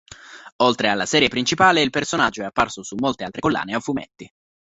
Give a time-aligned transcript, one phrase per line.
[0.63, 4.27] Oltre alla serie principale il personaggio è apparso su molte altre collane a fumetti.